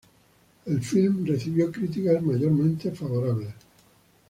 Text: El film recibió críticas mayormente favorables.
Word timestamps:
El 0.65 0.81
film 0.81 1.27
recibió 1.27 1.71
críticas 1.71 2.23
mayormente 2.23 2.89
favorables. 2.89 3.53